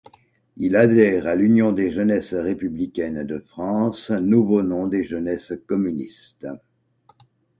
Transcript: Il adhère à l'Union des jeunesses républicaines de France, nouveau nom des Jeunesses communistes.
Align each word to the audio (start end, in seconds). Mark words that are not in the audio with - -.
Il 0.57 0.75
adhère 0.77 1.27
à 1.27 1.35
l'Union 1.35 1.71
des 1.73 1.91
jeunesses 1.91 2.33
républicaines 2.33 3.23
de 3.23 3.37
France, 3.37 4.09
nouveau 4.09 4.63
nom 4.63 4.87
des 4.87 5.03
Jeunesses 5.03 5.53
communistes. 5.67 6.47